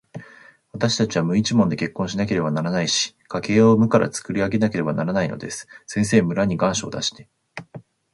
[0.73, 5.67] わたしたちは無一文で結婚しなければならないし、家計を無からつくり上げなければならないのです。
[5.85, 7.29] 先生、村に願書を出して、